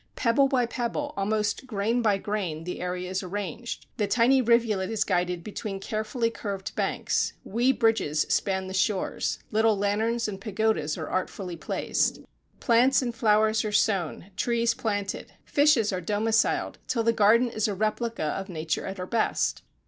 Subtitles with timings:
[0.15, 5.03] Pebble by pebble, almost grain by grain, the area is arranged, the tiny rivulet is
[5.03, 11.07] guided between carefully curved banks, wee bridges span the shores, little lanterns and pagodas are
[11.07, 12.21] artfully placed,
[12.59, 17.75] plants and flowers are sown, trees planted, fishes are domiciled, till the garden is a
[17.75, 19.61] replica of Nature at her best.